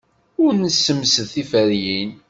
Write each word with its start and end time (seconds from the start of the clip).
Ur 0.43 0.51
nessemsed 0.55 1.27
tiferyin. 1.33 2.11